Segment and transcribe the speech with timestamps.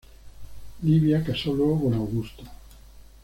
[0.81, 2.43] Livia casó luego con Augusto.